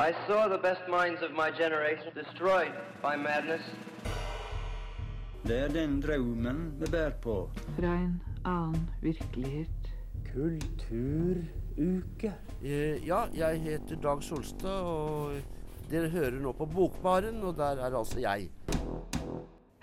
[0.00, 3.60] I saw the best minds of my generation destroyed by madness.
[5.44, 7.50] Det er den drømmen vi bærer på.
[7.76, 9.90] Fra en annen virkelighet.
[10.32, 12.32] Kulturuke.
[12.64, 15.32] Eh, Ja, jeg heter Dag Solstad, og
[15.90, 18.48] dere hører nå på Bokbaren, og der er altså jeg.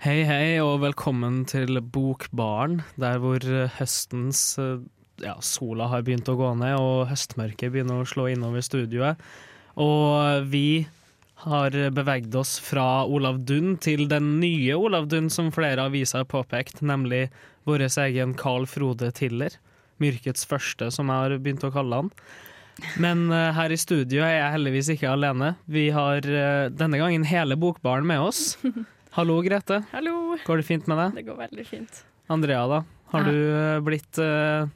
[0.02, 3.38] Hei, hei, og velkommen til Bokbaren, der hvor
[3.78, 4.80] høstens eh,
[5.22, 9.14] ja, sola har begynt å gå ned, og høstmørket begynner å slå innover studioet.
[9.78, 10.86] Og vi
[11.44, 16.28] har beveget oss fra Olav Dunn til den nye Olav Dunn, som flere aviser har
[16.30, 17.28] påpekt, nemlig
[17.68, 19.54] vår egen Carl Frode Tiller.
[20.02, 22.10] Myrkets første, som jeg har begynt å kalle han.
[23.02, 25.52] Men uh, her i studio er jeg heldigvis ikke alene.
[25.66, 28.52] Vi har uh, denne gangen hele Bokbaren med oss.
[29.18, 29.80] Hallo, Grete.
[29.90, 30.36] Hallo.
[30.46, 31.16] Går det fint med deg?
[31.18, 32.02] Det går veldig fint.
[32.30, 32.82] Andrea, da?
[33.14, 33.32] Har Ja.
[33.32, 34.74] du uh, blitt eh, Har du hatt-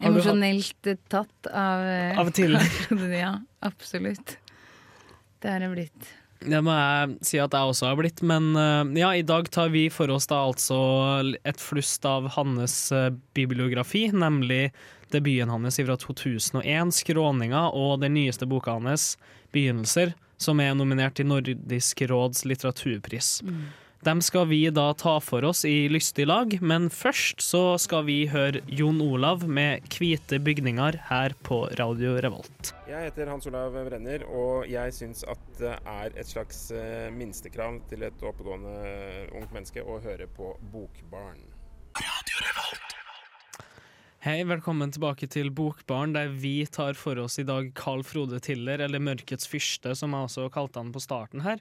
[0.00, 1.84] Emosjonelt tatt av
[2.20, 2.56] Av og til.
[3.24, 3.34] Ja,
[3.66, 4.38] absolutt.
[5.40, 6.08] Det har jeg blitt.
[6.40, 9.68] Det må jeg si at jeg også har blitt, men eh, ja, i dag tar
[9.74, 10.78] vi for oss da altså
[11.44, 14.70] et flust av hans eh, bibliografi, nemlig
[15.12, 19.18] debuten hans fra 2001, 'Skråninga', og den nyeste boka hans,
[19.52, 23.42] 'Begynnelser', som er nominert til Nordisk råds litteraturpris.
[24.00, 28.22] Dem skal vi da ta for oss i lystig lag, men først så skal vi
[28.32, 32.72] høre Jon Olav med 'Hvite bygninger' her på Radio Revolt.
[32.88, 37.76] Jeg heter Hans Olav Brenner, og jeg syns at det er et slags eh, minstekrav
[37.92, 38.72] til et oppegående
[39.36, 41.44] ungt menneske å høre på Bokbarn.
[42.00, 42.96] Radio Revolt.
[44.24, 48.80] Hei, velkommen tilbake til Bokbarn, der vi tar for oss i dag Carl Frode Tiller,
[48.80, 51.60] eller Mørkets fyrste, som jeg også kalte han på starten her.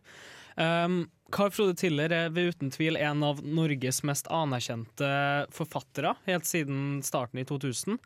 [0.55, 5.09] Um, Carl Frode Tiller er ved uten tvil en av Norges mest anerkjente
[5.53, 7.99] forfattere, helt siden starten i 2000.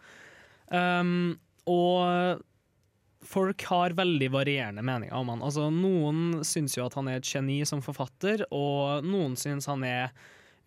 [0.73, 1.37] Um,
[1.69, 2.41] og
[3.23, 5.43] folk har veldig varierende meninger om han.
[5.45, 9.85] Altså, noen syns jo at han er et geni som forfatter, og noen syns han
[9.87, 10.11] er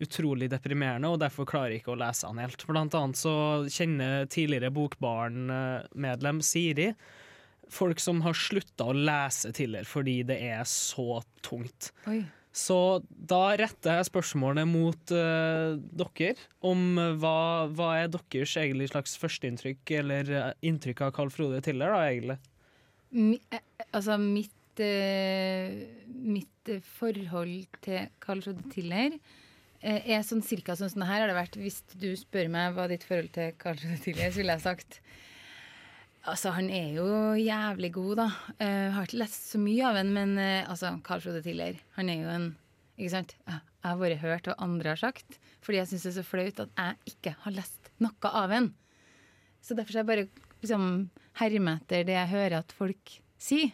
[0.01, 2.65] utrolig deprimerende, og derfor klarer ikke å lese han helt.
[2.69, 3.37] Blant annet så
[3.69, 6.91] kjenner tidligere Bokbarn-medlem Siri
[7.73, 11.91] folk som har slutta å lese Tiller fordi det er så tungt.
[12.09, 12.21] Oi.
[12.57, 16.33] Så da retter jeg spørsmålet mot uh, dere
[16.65, 21.61] om eh, hva, hva er deres egentlig slags førsteinntrykk, eller eh, inntrykk av Carl Frode
[21.65, 22.39] Tiller, da, egentlig?
[23.13, 23.37] Mi,
[23.91, 31.05] altså, mitt, uh, mitt forhold til Carl Frode Tiller uh, er sånn cirka sånn som
[31.05, 31.61] det her har det vært.
[31.61, 35.01] Hvis du spør meg hva ditt forhold til Carl Frode Tiller så ville jeg sagt
[36.27, 37.07] Altså, han er jo
[37.39, 38.27] jævlig god, da.
[38.59, 42.11] Jeg har ikke lest så mye av han, men eh, altså, Carl Frode Tiller, han
[42.11, 42.47] er jo en
[42.97, 43.35] Ikke sant?
[43.47, 46.61] Jeg har bare hørt hva andre har sagt, fordi jeg syns det er så flaut
[46.63, 48.71] at jeg ikke har lest noe av han.
[49.61, 50.25] Så derfor skal jeg bare
[50.63, 50.87] liksom
[51.37, 53.71] herme etter det jeg hører at folk sier.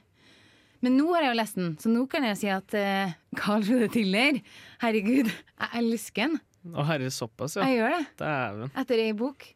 [0.83, 3.63] Men nå har jeg jo lest den, så nå kan jeg si at uh, Carl
[3.63, 4.41] Frode Tiller
[4.83, 6.41] Herregud, jeg elsker han.
[6.75, 7.65] Å herre, såpass, ja.
[7.71, 8.03] Jeg gjør det.
[8.19, 8.73] Dæven.
[8.83, 9.47] Etter ei bok.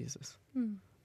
[0.00, 0.38] Jesus.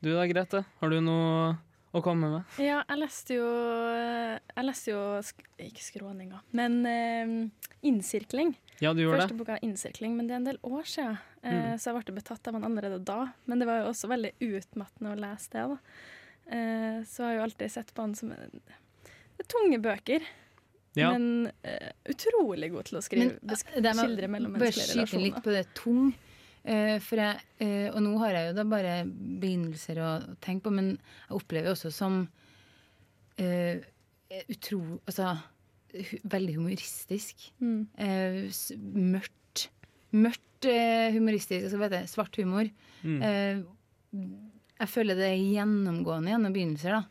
[0.03, 0.63] Du da, Grete?
[0.79, 1.55] Har du noe
[1.95, 2.57] å komme med?
[2.61, 7.33] Ja, jeg leste jo Jeg leste jo sk Ikke skråninga, men eh,
[7.87, 8.53] innsirkling.
[8.83, 9.39] Ja, du gjorde Første det.
[9.39, 11.17] boka innsirkling, men det er en del år siden.
[11.43, 11.77] Eh, Mm.
[11.79, 13.27] Så jeg ble betatt av han allerede da.
[13.45, 15.65] Men det var jo også veldig utmattende å lese det.
[15.69, 15.77] da.
[16.51, 20.25] Eh, så jeg har jo alltid sett på han som det er tunge bøker.
[20.95, 21.11] Ja.
[21.11, 24.27] Men uh, utrolig god til å skrive, Men, besk det relasjoner.
[24.27, 26.13] med- skildre Bare skyte litt på det tung.
[26.65, 30.11] Eh, for jeg, eh, og nå har jeg jo da bare begynnelser å
[30.43, 32.23] tenke på, men jeg opplever også som
[33.39, 33.75] uh,
[34.49, 34.81] utro...
[35.05, 35.35] Altså
[36.23, 37.47] veldig humoristisk.
[37.63, 37.87] Mm.
[37.97, 39.67] Eh, mørkt.
[40.15, 40.67] Mørkt
[41.15, 41.67] humoristisk.
[41.67, 42.69] Altså, vet jeg, svart humor.
[43.03, 43.19] Mm.
[43.21, 44.23] Eh,
[44.75, 47.03] jeg føler det er gjennomgående gjennom begynnelser, da.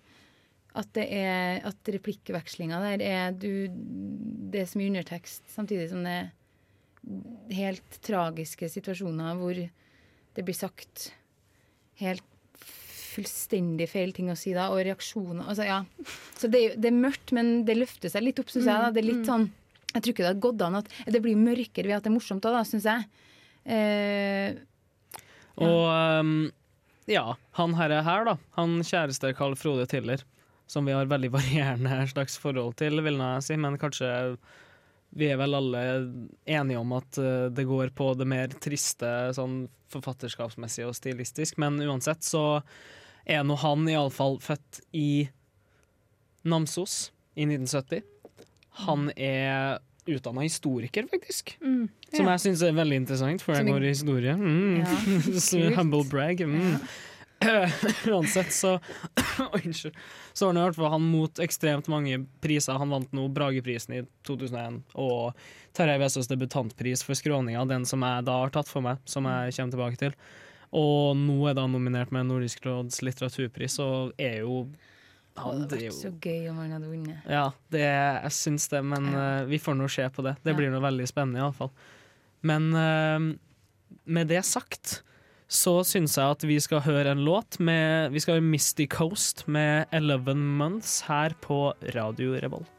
[0.75, 6.03] At det er At replikkvekslinga der er du Det er så mye undertekst, samtidig som
[6.03, 6.33] det
[7.53, 11.11] helt tragiske situasjoner hvor det blir sagt
[12.01, 12.25] helt
[13.15, 15.77] fullstendig feil ting å si da, og reaksjoner Altså, ja.
[16.35, 18.81] Så det, er det er mørkt, men det løfter seg litt opp, syns jeg.
[18.83, 18.91] da.
[18.91, 19.45] Det er litt sånn
[19.95, 22.17] Jeg tror ikke det har gått an at Det blir mørkere ved at det er
[22.17, 23.07] morsomt òg, da, syns jeg.
[23.65, 24.57] Eh,
[25.63, 25.87] Og
[26.27, 26.35] um,
[27.07, 28.35] ja, han herre her, da.
[28.59, 30.25] Han kjæreste Carl Frode Tiller,
[30.67, 34.11] som vi har veldig varierende slags forhold til, vil jeg si, men kanskje
[35.15, 35.85] vi er vel alle
[36.45, 39.65] enige om at uh, det går på det mer triste sånn
[39.95, 42.61] forfatterskapsmessig og stilistisk, men uansett så
[43.25, 45.29] er nå han iallfall født i
[46.45, 47.09] Namsos
[47.39, 48.03] i 1970.
[48.85, 51.55] Han er utdanna historiker, faktisk.
[51.63, 51.89] Mm.
[52.13, 54.35] Som jeg syns er veldig interessant, for jeg går i historie.
[54.37, 54.83] Mm.
[54.83, 56.43] Ja, Humble brag.
[56.45, 56.77] Mm.
[58.13, 58.79] uansett, så
[59.65, 59.95] Unnskyld.
[60.33, 62.79] Så var i hvert fall han mot ekstremt mange priser.
[62.81, 65.35] Han vant nå Brageprisen i 2001 og
[65.75, 69.55] Terje Vesaas debutantpris for skråninga, den som jeg da har tatt for meg, som jeg
[69.57, 70.17] kommer tilbake til.
[70.75, 74.65] Og nå er da nominert med Nordisk råds litteraturpris, og er jo
[75.35, 77.27] Det hadde det er vært så gøy om han hadde vunnet.
[77.31, 77.45] ja,
[77.75, 79.23] det, jeg syns det, men Ja.
[79.41, 80.37] eh, vi får nå se på det.
[80.43, 80.57] Det Ja.
[80.59, 81.71] blir noe veldig spennende, iallfall.
[82.43, 83.35] Men uh,
[84.07, 85.03] med det sagt
[85.55, 89.45] så syns jeg at vi skal høre en låt med Vi skal høre Misty Coast
[89.47, 92.71] med 'Eleven Months' her på Radio Revolt.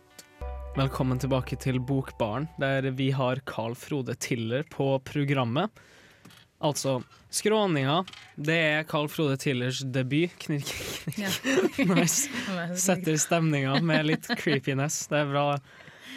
[0.76, 5.72] Velkommen tilbake til Bokbaren, der vi har Carl Frode Tiller på programmet.
[6.60, 7.02] Altså,
[7.32, 8.04] 'Skråninga'
[8.36, 10.36] det er Carl Frode Tillers debut.
[10.40, 10.68] Knirk,
[11.18, 11.32] Ja.
[11.96, 12.30] nice.
[12.76, 15.08] Setter stemninga med litt creepiness.
[15.08, 15.60] Det er bra.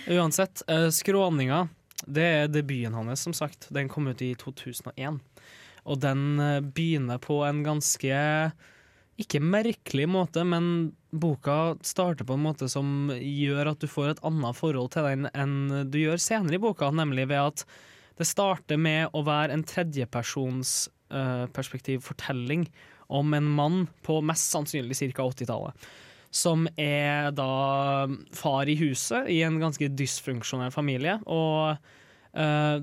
[0.09, 1.69] Uansett, eh, skråninga
[2.07, 3.69] det er debuten hans, som sagt.
[3.75, 5.21] Den kom ut i 2001.
[5.89, 8.19] Og den eh, begynner på en ganske
[9.19, 14.21] ikke merkelig måte, men boka starter på en måte som gjør at du får et
[14.27, 17.65] annet forhold til den enn du gjør senere i boka, nemlig ved at
[18.19, 20.75] det starter med å være en tredjepersons
[21.15, 22.67] eh, perspektivfortelling
[23.15, 25.25] om en mann på mest sannsynlig ca.
[25.25, 25.89] 80-tallet.
[26.35, 28.07] Som er da
[28.37, 31.17] far i huset i en ganske dysfunksjonell familie.
[31.25, 31.79] Og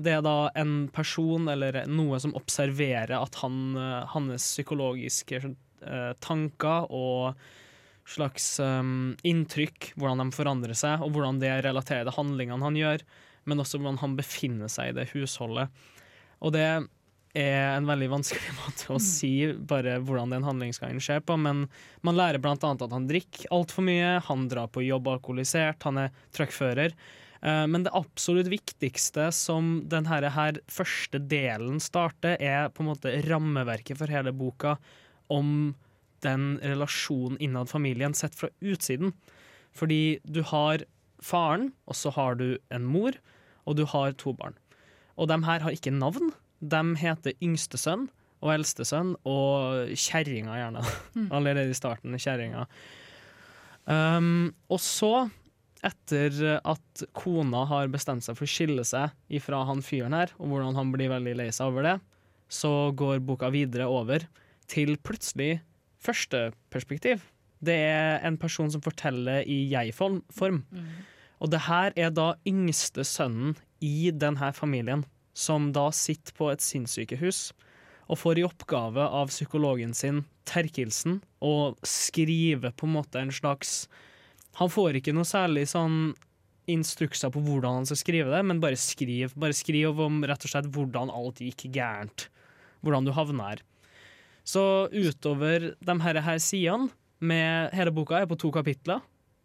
[0.02, 6.12] det er da en person eller noe som observerer at han, eh, hans psykologiske eh,
[6.24, 7.38] tanker og
[8.06, 8.82] slags eh,
[9.26, 13.06] inntrykk, hvordan de forandrer seg, og hvordan det relaterer til handlingene han gjør,
[13.46, 15.70] men også hvordan han befinner seg i det husholdet.
[16.42, 21.36] Og det er en veldig vanskelig måte å si bare hvordan den handlingsgangen skjer på,
[21.38, 21.66] men
[22.06, 26.18] man lærer annet at han drikker altfor mye, han drar på jobb alkoholisert, han er
[26.36, 26.96] truckfører.
[27.42, 33.14] Eh, Men det absolutt viktigste som denne her første delen starter, er på en måte
[33.28, 34.76] rammeverket for hele boka
[35.28, 35.74] om
[36.24, 39.12] den relasjonen innad familien sett fra utsiden.
[39.76, 40.84] Fordi du har
[41.22, 43.16] faren, og så har du en mor,
[43.66, 44.56] og du har to barn.
[45.16, 46.32] Og de her har ikke navn.
[46.60, 48.08] De heter yngstesønn
[48.44, 50.84] og eldstesønn, og kjerringa gjerne.
[51.36, 52.66] Allerede i starten, kjerringa.
[53.86, 55.28] Um, og så,
[55.86, 60.50] etter at kona har bestemt seg for å skille seg ifra han fyren her, og
[60.50, 61.96] hvordan han blir veldig lei seg over det,
[62.48, 64.26] så går boka videre over
[64.70, 65.60] til plutselig
[66.02, 67.24] første perspektiv.
[67.62, 70.22] Det er en person som forteller i jeg-form.
[70.30, 70.64] form.
[71.40, 75.04] Og det her er da yngste sønnen i denne familien,
[75.36, 77.50] som da sitter på et sinnssykehus
[78.06, 83.88] og får i oppgave av psykologen sin, Terkelsen, å skrive på en måte en slags
[84.60, 86.14] Han får ikke noe særlig sånn
[86.70, 89.34] instrukser på hvordan han skal skrive det, men bare skriv.
[89.38, 92.28] Bare skriv om rett og slett hvordan alt gikk gærent.
[92.82, 93.62] Hvordan du havna her.
[94.46, 94.62] Så
[94.94, 99.00] utover de her, her sidene med Hele boka er på to kapitler.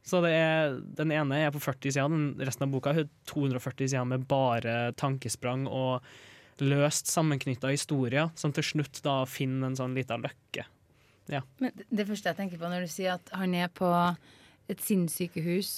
[0.06, 4.06] Så er, den ene er på 40 sider, den resten av boka er 240 sider
[4.10, 6.02] med bare tankesprang og
[6.62, 10.66] løst sammenknytta historier, som til slutt da finner en sånn lita løkke.
[11.28, 13.88] Det- Det første jeg tenker på når du sier at han er på
[14.72, 15.72] et sinnssykehus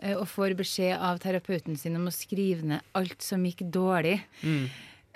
[0.00, 4.18] eh, og får beskjed av terapeuten sin om å skrive ned alt som gikk dårlig.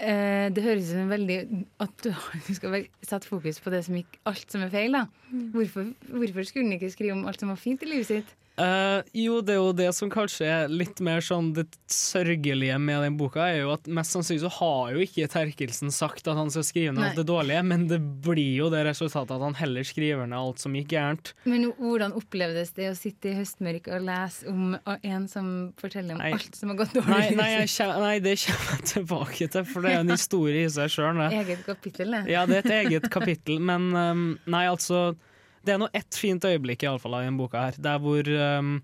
[0.03, 1.39] Eh, Det høres ut som veldig
[1.85, 4.93] at du skal sette fokus på det som gikk, alt som er feil.
[4.97, 5.07] da.
[5.55, 8.33] Hvorfor, hvorfor skulle han ikke skrive om alt som var fint i livet sitt?
[8.63, 13.03] Eh, jo, det er jo det som kanskje er litt mer sånn det sørgelige med
[13.07, 16.53] den boka, er jo at mest sannsynlig så har jo ikke Terkelsen sagt at han
[16.53, 19.87] skal skrive ned alt det dårlige, men det blir jo det resultatet at han heller
[19.87, 21.33] skriver ned alt som gikk gærent.
[21.49, 26.23] Men hvordan opplevdes det å sitte i høstmørket og lese om en som forteller om
[26.23, 26.33] Nei.
[26.37, 27.13] alt som har gått dårlig?
[27.13, 30.73] Nei, nei, jeg nei, det kommer jeg tilbake til, for det er en historie i
[30.73, 31.21] seg sjøl.
[31.33, 32.25] Eget kapittel, det.
[32.33, 35.13] Ja, det er et eget kapittel, men um, nei, altså
[35.63, 38.27] Det er nå ett fint øyeblikk i, alle fall, i denne boka her, der hvor
[38.27, 38.75] um,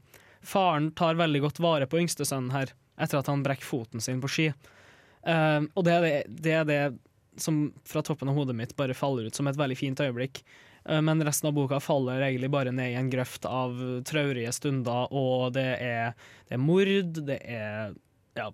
[0.47, 4.31] faren tar veldig godt vare på yngstesønnen her, etter at han brekker foten sin på
[4.31, 4.49] ski.
[5.27, 6.15] Um, og det er det,
[6.47, 6.81] det er det
[7.39, 10.43] som fra toppen av hodet mitt bare faller ut som et veldig fint øyeblikk.
[10.87, 13.75] Uh, men resten av boka faller egentlig bare ned i en grøft av
[14.07, 16.15] traurige stunder, og det er,
[16.47, 17.97] det er mord, det er
[18.39, 18.53] ja,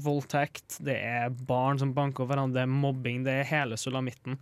[0.00, 4.40] voldtekt, det er barn som banker hverandre, det er mobbing, det er hele sulamitten.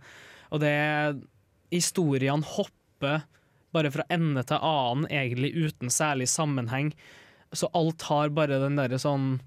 [0.53, 1.19] Og det er
[1.69, 6.93] Historiene hopper bare fra ende til annen, egentlig uten særlig sammenheng.
[7.53, 9.39] Så alt har bare den derre sånn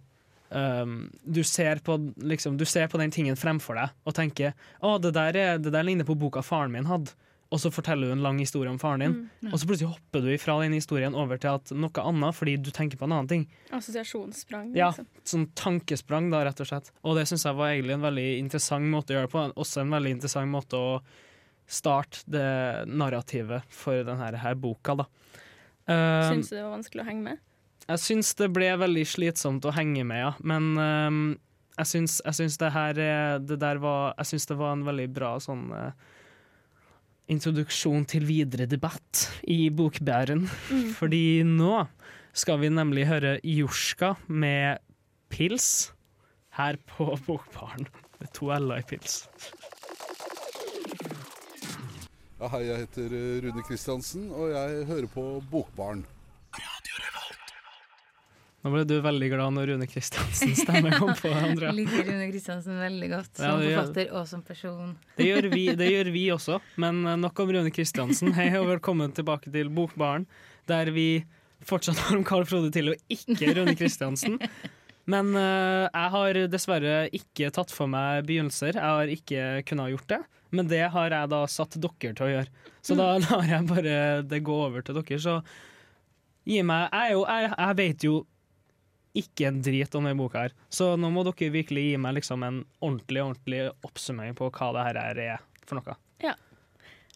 [0.51, 4.97] um, du, ser på, liksom, du ser på den tingen fremfor deg og tenker å,
[5.03, 7.15] det der, er, det der ligner på boka faren min hadde.
[7.53, 9.17] Og så forteller du en lang historie om faren din,
[9.51, 12.71] og så plutselig hopper du ifra den historien over til at noe annet fordi du
[12.73, 13.43] tenker på en annen ting.
[13.77, 14.71] Assosiasjonssprang.
[14.73, 15.11] Ja, Liksom.
[15.29, 16.89] sånn tankesprang, da, rett og slett.
[17.05, 19.45] Og det syns jeg var egentlig en veldig interessant måte å gjøre det på.
[19.67, 20.95] Også en veldig interessant måte å
[21.67, 25.07] starte det narrativet for denne her boka, da.
[25.89, 27.41] Um, Syns du det var vanskelig å henge med?
[27.89, 30.29] jeg syns det ble veldig slitsomt å henge med, ja.
[30.47, 31.17] Men um,
[31.79, 34.85] jeg syns, jeg syns det her er- det der var Jeg syns det var en
[34.87, 35.91] veldig bra sånn uh,
[37.33, 40.47] introduksjon til videre debatt i Bokbæren.
[40.99, 41.87] Fordi nå
[42.37, 44.79] skal vi nemlig høre Jorska med
[45.33, 45.91] Pils
[46.59, 47.87] her på Bokbaren.
[48.23, 49.25] Er to l-er i pils.
[52.43, 56.01] Ja, hei, jeg heter eh, Rune Kristiansen, og jeg hører på Bokbarn.
[58.63, 61.73] Nå ble du veldig glad når Rune Kristiansens stemme kom på, Andrea.
[61.75, 64.93] Liker Rune Kristiansen veldig godt Ja, som det gjør- forfatter og som person.
[65.19, 68.35] Det gjør, vi, det gjør vi også, men eh, nok om Rune Kristiansen.
[68.39, 70.27] Hei og velkommen tilbake til Bokbaren,
[70.71, 71.07] der vi
[71.67, 74.39] fortsatt har om Carl Frode til og ikke Rune Kristiansen.
[75.11, 78.79] Men eh, jeg har dessverre ikke tatt for meg begynnelser.
[78.79, 80.21] Jeg har ikke kunnet gjort det,
[80.53, 82.69] men det har jeg da satt dere til å gjøre.
[82.85, 85.21] Så da lar jeg bare det gå over til dere.
[85.23, 85.39] Så
[86.49, 88.15] gi meg Jeg, jo, jeg, jeg vet jo
[89.23, 92.47] ikke en drit om denne boka her, så nå må dere virkelig gi meg liksom
[92.47, 95.99] en ordentlig ordentlig oppsummering på hva det her er for noe.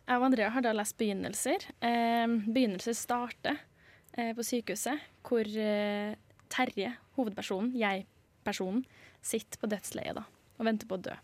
[0.07, 1.64] Jeg og Andrea har da lest begynnelser.
[1.83, 3.57] Eh, begynnelser starter
[4.14, 6.14] eh, på sykehuset, hvor eh,
[6.52, 8.85] Terje, hovedpersonen, jeg-personen,
[9.26, 10.23] sitter på dødsleiet da,
[10.61, 11.16] og venter på å dø.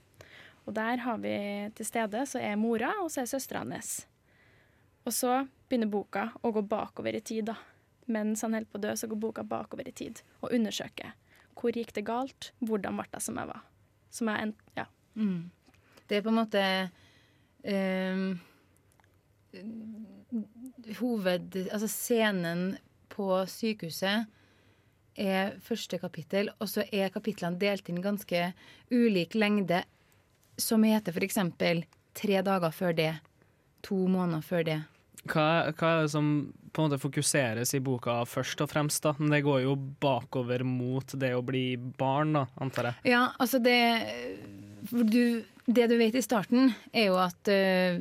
[0.66, 1.35] Og der har vi
[1.76, 4.04] til stede, så er mora, og så er søstera hennes.
[5.02, 7.57] Og så begynner boka å gå bakover i tid, da.
[8.12, 11.14] Mens han holder på å dø, så går boka bakover i tid og undersøker.
[11.59, 12.52] Hvor gikk det galt?
[12.62, 13.66] Hvordan ble jeg som jeg var?
[14.12, 14.87] Som jeg en, ja.
[15.14, 15.50] Mm.
[16.09, 16.62] Det er på en måte
[17.66, 18.26] um,
[20.99, 21.59] Hoved...
[21.69, 22.76] Altså scenen
[23.12, 24.31] på sykehuset
[25.21, 28.47] er første kapittel, og så er kapitlene delt inn ganske
[28.90, 29.83] ulik lengde,
[30.62, 31.85] som heter eksempel
[32.16, 33.12] tre dager før det,
[33.85, 34.81] to måneder før det.
[35.23, 35.47] Hva,
[35.78, 36.28] hva er det som
[36.73, 39.04] på en måte fokuseres i boka først og fremst?
[39.04, 39.12] da?
[39.14, 43.12] Det går jo bakover mot det å bli barn, da, antar jeg.
[43.12, 43.78] Ja, altså det
[44.90, 48.00] du, Det du vet i starten, er jo at eh,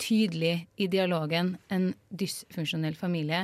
[0.00, 3.42] Tydelig i dialogen en dysfunksjonell familie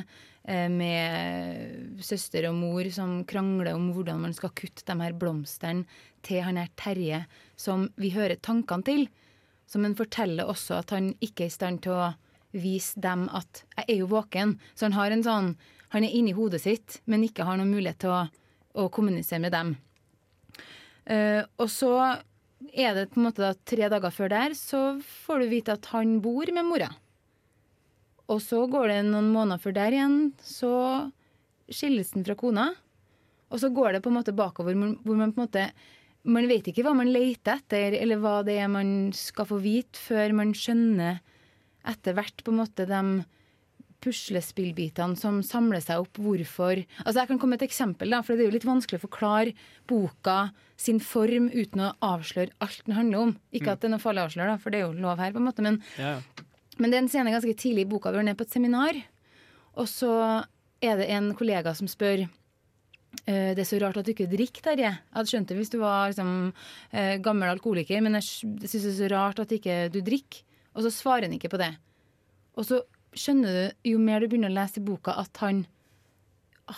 [0.49, 5.85] eh, med søster og mor som krangler om hvordan man skal kutte de her blomstene
[6.27, 7.25] til han her Terje,
[7.61, 9.09] som vi hører tankene til.
[9.69, 12.15] Som han forteller også at han ikke er i stand til å
[12.57, 14.59] vise dem at 'jeg er jo våken'.
[14.75, 15.57] Så han har en sånn
[15.89, 18.29] Han er inni hodet sitt, men ikke har noen mulighet til å,
[18.75, 19.77] å kommunisere med dem.
[21.07, 22.19] Eh, og så
[22.73, 25.91] er det på en måte da tre dager før der, så får du vite at
[25.93, 26.89] han bor med mora.
[28.33, 30.73] Og så går det noen måneder før der igjen, så
[31.71, 32.67] skilles han fra kona.
[33.51, 35.69] Og så går det på en måte bakover hvor man på en måte
[36.27, 39.95] Man vet ikke hva man leter etter, eller hva det er man skal få vite,
[39.95, 41.21] før man skjønner
[41.87, 43.03] etter hvert på en måte de
[44.07, 46.17] puslespillbitene som samler seg opp.
[46.23, 49.01] Hvorfor Altså Jeg kan komme med et eksempel, da, for det er jo litt vanskelig
[49.01, 49.55] å forklare
[49.91, 50.39] boka
[50.79, 53.37] sin form uten å avsløre alt den handler om.
[53.53, 55.33] Ikke at det er noe farlig å avsløre, da, for det er jo lov her,
[55.33, 55.63] på en måte.
[55.65, 56.21] Men, Ja.
[56.79, 58.95] men det er en scene ganske tidlig i boka hvor han er på et seminar,
[59.77, 60.45] og så
[60.83, 62.29] er det en kollega som spør
[63.27, 64.91] «Eh, det er så rart at du ikke drikker, Terje.
[64.93, 66.53] Jeg hadde skjønt det hvis du var liksom,
[66.93, 70.43] eh, gammel alkoholiker, men jeg sy- syns det er så rart at ikke du drikker.
[70.77, 71.71] Og så svarer han ikke på det.
[72.59, 72.83] Og så
[73.19, 75.65] skjønner du, jo mer du begynner å lese i boka, at han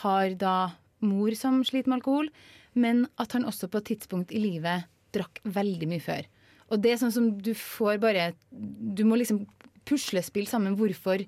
[0.02, 0.56] har da
[1.04, 2.30] mor som sliter med alkohol,
[2.78, 6.26] men at han også på et tidspunkt i livet drakk veldig mye før.
[6.68, 9.46] Og det er sånn som du får bare Du må liksom
[9.88, 11.22] puslespille sammen hvorfor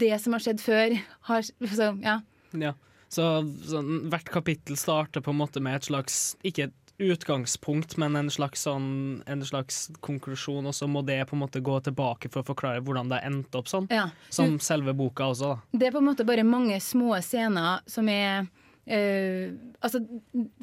[0.00, 0.96] det som har skjedd før,
[1.28, 2.20] har så, Ja.
[2.52, 2.74] Ja.
[3.08, 3.24] Så
[3.64, 3.80] så
[4.10, 8.64] hvert kapittel starter på en måte med et slags Ikke et utgangspunkt, men en slags,
[8.66, 12.48] sånn, en slags konklusjon, og så må det på en måte gå tilbake for å
[12.48, 13.86] forklare hvordan det endte opp sånn.
[13.94, 14.08] ja.
[14.34, 15.78] Som selve boka også, da.
[15.78, 18.48] Det er på en måte bare mange små scener som er
[18.90, 20.00] øh, Altså,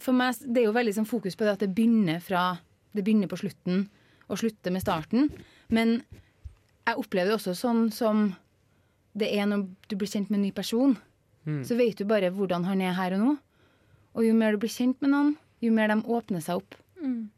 [0.01, 2.57] for meg det er jo veldig sånn fokus på det at det begynner fra
[2.95, 3.85] Det begynner på slutten
[4.27, 5.29] og slutter med starten.
[5.69, 5.99] Men
[6.87, 8.31] jeg opplever det også sånn som
[9.15, 10.95] det er når du blir kjent med en ny person.
[11.67, 13.33] Så vet du bare hvordan han er her og nå.
[14.17, 16.75] Og jo mer du blir kjent med noen, jo mer de åpner seg opp,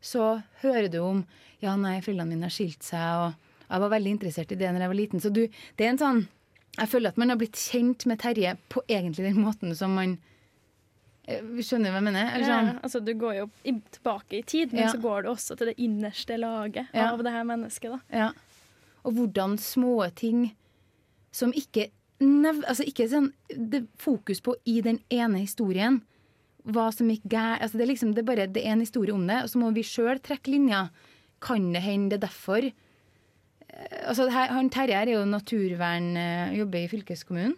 [0.02, 1.26] så hører du om
[1.60, 3.34] Ja, nei, foreldrene mine har skilt seg, og
[3.68, 5.20] jeg var veldig interessert i det da jeg var liten.
[5.20, 6.28] Så du, det er en sånn
[6.78, 10.14] Jeg føler at man har blitt kjent med Terje på egentlig den måten som man
[11.28, 12.30] eh, Skjønner du hva jeg mener?
[12.36, 14.92] Eller Ja, sånn, altså, du går jo tilbake i tid, men Ja.
[14.94, 17.12] så går du også til det innerste laget Ja.
[17.14, 17.92] av det her mennesket.
[17.92, 18.00] Da.
[18.14, 18.32] ja.
[19.04, 20.52] Og hvordan små ting
[21.32, 26.02] som ikke nev, altså ikke sånn det fokus på i den ene historien
[26.68, 27.64] hva som gikk gærent.
[27.64, 29.62] Altså det, er liksom, det, er bare, det er en historie om det, og så
[29.62, 30.88] må vi sjøl trekke linja.
[31.44, 32.72] Kan det hende det er derfor
[34.08, 37.54] Altså, her, han Terje er jo naturvern, eh, jobber i fylkeskommunen.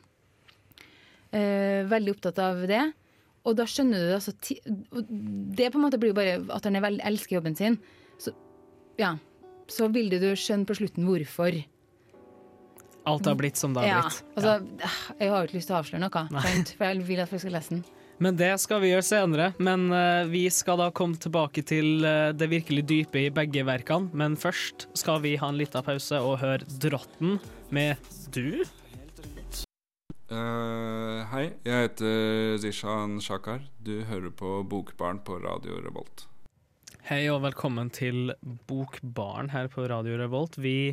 [1.31, 2.81] Eh, veldig opptatt av det.
[3.47, 6.83] Og da skjønner du altså Det på en måte blir jo bare at han er
[6.83, 7.77] veld, elsker jobben sin.
[8.19, 8.33] Så
[8.99, 9.13] ja,
[9.69, 11.61] så vil du skjønne på slutten hvorfor.
[13.09, 14.35] Alt har blitt som det har ja, blitt.
[14.35, 14.57] altså,
[15.21, 16.25] Jeg har jo ikke lyst til å avsløre noe,
[16.75, 17.85] for jeg vil at folk skal lese den.
[18.19, 19.45] Men det skal vi gjøre senere.
[19.63, 24.11] Men uh, vi skal da komme tilbake til uh, det virkelig dype i begge verkene.
[24.11, 27.39] Men først skal vi ha en liten pause og høre 'Drotten'
[27.71, 27.95] med
[28.35, 28.59] du.
[30.29, 33.63] Uh, hei, jeg heter Zishan Shakar.
[33.79, 36.27] Du hører på Bokbarn på Radio Revolt.
[37.07, 38.33] Hei og velkommen til
[38.67, 40.59] Bokbarn her på Radio Revolt.
[40.59, 40.91] Vi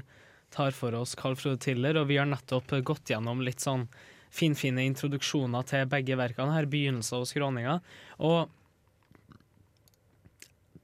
[0.55, 3.91] tar for oss Carl Frode Tiller, og vi har nettopp gått gjennom litt sånn
[4.37, 7.83] finfine introduksjoner til begge verkene her, begynnelser og skråninger.
[8.25, 8.53] Og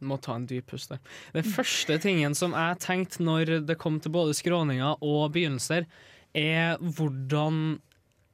[0.02, 0.98] må ta en dyp pust der.
[1.36, 5.86] Det første tingen som jeg tenkte når det kom til både skråninger og begynnelser,
[6.34, 7.78] er hvordan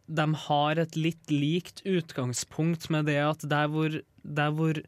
[0.09, 4.81] de har et litt likt utgangspunkt med det at der hvor, der hvor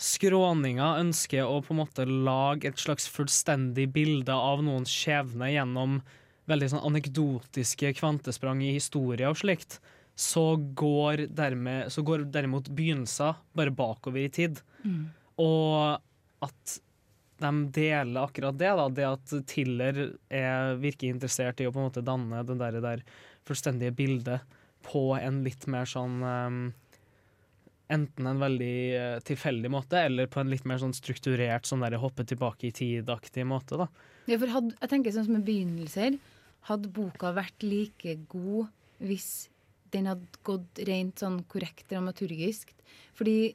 [0.00, 6.00] skråninga ønsker å på en måte lage et slags fullstendig bilde av noens skjebne gjennom
[6.50, 9.78] veldig sånn anekdotiske kvantesprang i historie og slikt,
[10.20, 14.60] så går, dermed, så går derimot begynnelser bare bakover i tid.
[14.84, 15.08] Mm.
[15.40, 16.78] Og at
[17.40, 21.88] de deler akkurat det, da, det at Tiller er, virker interessert i å på en
[21.88, 23.04] måte danne det der, der
[23.48, 26.62] fullstendige bildet på en litt mer sånn um,
[27.90, 31.96] Enten en veldig eh, tilfeldig måte, eller på en litt mer sånn strukturert sånn der
[31.98, 33.80] hoppe tilbake i tid-aktig måte.
[33.80, 33.88] da.
[34.30, 36.20] Ja, for had, jeg tenker sånn som med begynnelser
[36.68, 38.68] Hadde boka vært like god
[39.00, 39.48] hvis
[39.90, 42.74] den hadde gått rent sånn korrekt dramaturgisk?
[43.16, 43.54] Fordi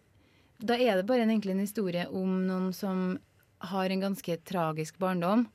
[0.59, 3.17] da er det bare en, egentlig en historie om noen som
[3.71, 5.45] har en ganske tragisk barndom,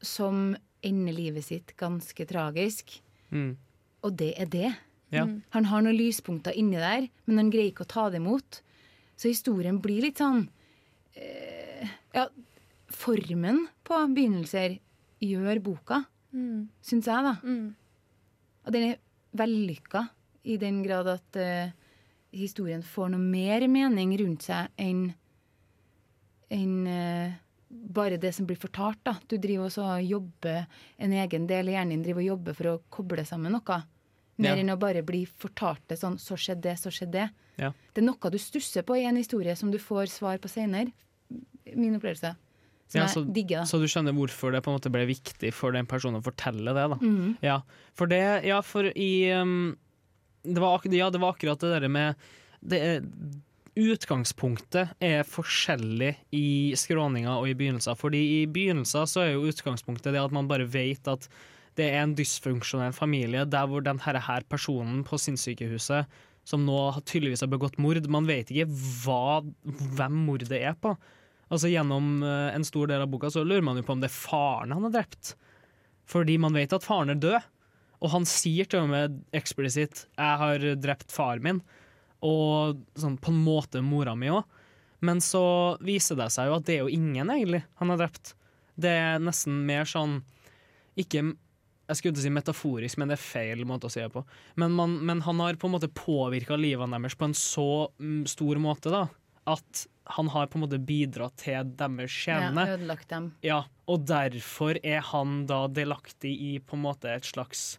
[0.00, 2.98] som ender livet sitt ganske tragisk.
[3.30, 3.56] Mm.
[4.06, 4.70] Og det er det.
[5.14, 5.24] Ja.
[5.54, 8.60] Han har noen lyspunkter inni der, men han greier ikke å ta det imot.
[9.18, 10.44] Så historien blir litt sånn
[11.18, 12.28] eh, Ja,
[12.92, 14.78] formen på begynnelser
[15.24, 16.02] gjør boka,
[16.34, 16.68] Mm.
[16.84, 17.34] syns jeg, da.
[17.42, 17.74] Mm.
[18.66, 18.96] Og den er
[19.38, 20.08] vellykka
[20.44, 21.70] i den grad at uh,
[22.32, 25.14] historien får noe mer mening rundt seg enn
[26.50, 27.32] enn uh,
[27.68, 29.00] bare det som blir fortalt.
[29.04, 29.16] da.
[29.28, 32.70] Du driver også og jobber en egen del i hjernen din driver og jobber for
[32.70, 33.82] å koble sammen noe.
[34.38, 34.62] Mer Ja.
[34.62, 37.30] enn å bare bli fortalt det sånn 'så skjedde det, så skjedde det'.
[37.58, 37.72] Ja.
[37.92, 40.92] Det er noe du stusser på i en historie som du får svar på senere.
[41.74, 42.36] Min opplevelse.
[42.88, 43.66] Som Ja, jeg så, digger.
[43.68, 46.72] så du skjønner hvorfor det på en måte ble viktig for den personen å fortelle
[46.72, 46.86] det?
[46.94, 46.96] da.
[46.96, 47.36] Mm.
[47.44, 47.60] Ja,
[47.94, 49.76] for det Ja, for i um,
[50.42, 52.16] det, var, ja, det var akkurat det derre med
[52.64, 53.04] det er,
[53.78, 57.94] Utgangspunktet er forskjellig i skråninga og i begynnelser.
[57.94, 61.28] Fordi i begynnelser så er jo utgangspunktet det at man bare vet at
[61.78, 66.10] det er en dysfunksjonell familie der hvor denne her personen på sinnssykehuset
[66.48, 68.66] som nå tydeligvis har begått mord, man vet ikke
[69.04, 69.44] hva,
[69.94, 70.94] hvem mordet er på.
[71.48, 74.10] Altså Gjennom eh, en stor del av boka så lurer man jo på om det
[74.10, 75.34] er faren han har drept.
[76.08, 77.48] Fordi man vet at faren er død.
[77.98, 81.62] Og han sier til og med eksplisitt 'jeg har drept faren min',
[82.22, 84.44] og sånn på en måte mora mi òg.
[85.00, 88.34] Men så viser det seg jo at det er jo ingen egentlig han har drept.
[88.78, 90.22] Det er nesten mer sånn
[90.98, 91.34] Ikke
[91.88, 94.20] jeg skulle ikke si metaforisk, men det er feil måte å si det på.
[94.60, 98.26] Men, man, men han har på en måte påvirka livene deres på en så mm,
[98.28, 99.06] stor måte da,
[99.48, 102.64] at han har på en måte bidratt til deres skjebne.
[102.64, 103.26] Ja, ødelagt dem.
[103.44, 107.76] Ja, og derfor er han da delaktig i på en måte et slags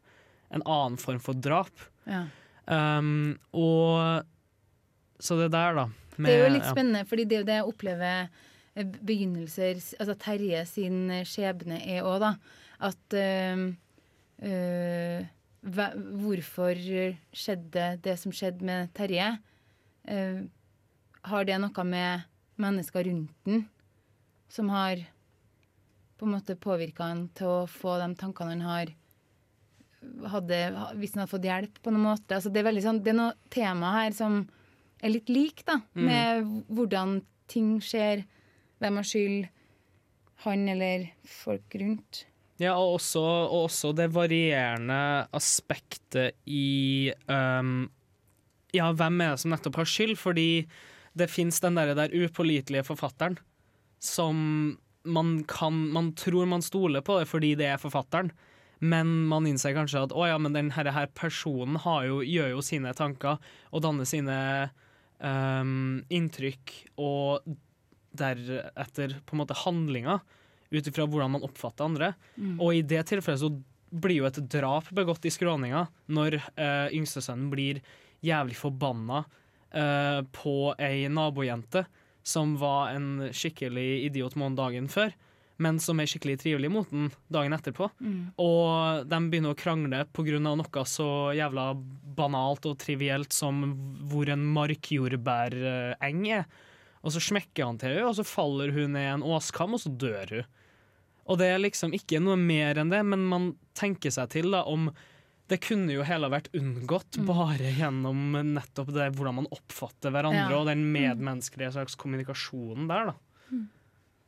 [0.53, 1.87] en annen form for drap.
[2.09, 2.27] Ja.
[2.69, 4.25] Um, og
[5.19, 5.87] så det der, da.
[6.17, 6.75] det er jo litt ja.
[6.75, 11.81] spennende, fordi det er jo det jeg opplever eh, begynnelser Altså Terje sin eh, skjebne
[11.81, 12.31] er òg, da.
[12.89, 13.65] At eh,
[14.45, 15.27] eh,
[15.59, 16.77] Hvorfor
[17.35, 19.33] skjedde det som skjedde med Terje?
[20.07, 20.45] Eh,
[21.27, 22.27] har det noe med
[22.59, 23.65] mennesker rundt den
[24.49, 25.01] som har
[26.19, 28.95] på en måte påvirka han til å få de tankene han har
[30.31, 30.57] hadde,
[30.99, 32.37] Hvis han hadde fått hjelp på noen måte.
[32.37, 34.41] Altså det, er veldig sånn, det er noe tema her som
[34.99, 35.79] er litt lik, da.
[35.95, 36.05] Mm.
[36.07, 37.15] Med hvordan
[37.51, 38.23] ting skjer.
[38.79, 39.49] Hvem har skyld?
[40.45, 42.23] Han eller folk rundt.
[42.59, 47.89] Ja, og også, og også det varierende aspektet i um,
[48.75, 50.15] Ja, hvem er det som nettopp har skyld?
[50.19, 50.49] Fordi
[51.17, 53.39] det fins den der, der upålitelige forfatteren
[53.99, 58.31] som man kan Man tror man stoler på det fordi det er forfatteren,
[58.79, 62.63] men man innser kanskje at å ja, men denne her, personen har jo, gjør jo
[62.63, 63.39] sine tanker
[63.71, 64.37] og danner sine
[65.19, 67.47] um, inntrykk, og
[68.19, 70.21] deretter på en måte handlinger
[70.69, 72.13] ut ifra hvordan man oppfatter andre.
[72.35, 72.55] Mm.
[72.59, 73.51] Og i det tilfellet så
[73.89, 77.81] blir jo et drap begått i skråninga når uh, yngstesønnen blir
[78.25, 79.23] jævlig forbanna
[79.71, 81.85] eh, på ei nabojente
[82.23, 85.13] som var en skikkelig idiot måneden dagen før,
[85.59, 87.89] men som er skikkelig trivelig mot den dagen etterpå.
[87.99, 88.19] Mm.
[88.39, 90.39] Og de begynner å krangle pga.
[90.39, 91.73] noe så jævla
[92.15, 93.63] banalt og trivielt som
[94.11, 96.47] hvor en markjordbæreng er.
[97.03, 99.91] Og så smekker han til henne, og så faller hun ned en åskam, og så
[99.91, 100.49] dør hun.
[101.29, 104.63] Og det er liksom ikke noe mer enn det, men man tenker seg til da
[104.67, 104.89] om
[105.49, 107.25] det kunne jo hele vært unngått Mm.
[107.25, 108.19] bare gjennom
[108.53, 110.57] nettopp det hvordan man oppfatter hverandre, Ja.
[110.59, 113.15] og den medmenneskelige slags kommunikasjonen der, da.
[113.51, 113.67] Mm.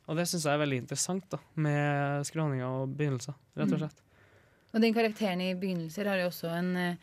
[0.08, 3.88] Og det syns jeg er veldig interessant, da, med skråninger og begynnelser, rett og Mm.
[3.88, 4.00] slett.
[4.74, 6.96] Og den karakteren i begynnelser har jo også en, eh,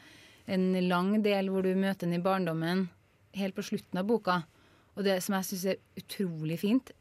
[0.47, 2.89] en lang del hvor du møter den i barndommen
[3.34, 4.43] helt på slutten av boka.
[4.97, 6.91] Og det som jeg syns er utrolig fint,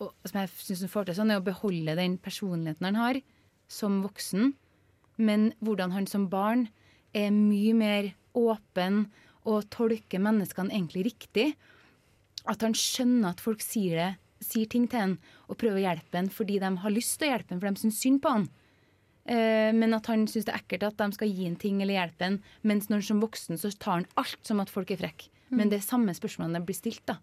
[0.00, 3.22] og som jeg synes hun får til sånn, er å beholde den personligheten han har
[3.68, 4.54] som voksen,
[5.20, 6.68] men hvordan han som barn
[7.16, 9.04] er mye mer åpen
[9.48, 11.46] og tolker menneskene egentlig riktig.
[12.48, 15.16] At han skjønner at folk sier det, sier ting til han
[15.50, 17.82] og prøver å hjelpe han fordi de har lyst til å hjelpe han, for de
[17.82, 18.46] syns synd på han.
[19.30, 21.98] Eh, men at han syns det er ekkelt at de skal gi en ting eller
[21.98, 25.02] hjelpe en, mens når han som voksen så tar han alt som at folk er
[25.02, 25.32] frekke.
[25.50, 27.16] Men det er samme spørsmålene blir stilt, da.